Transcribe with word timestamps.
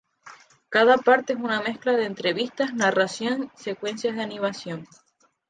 Cada 0.69 0.97
parte 0.97 1.33
es 1.33 1.39
una 1.39 1.61
mezcla 1.61 1.91
de 1.93 2.05
entrevistas, 2.05 2.73
narración, 2.73 3.51
secuencias 3.55 4.15
de 4.15 4.23
animación. 4.23 4.87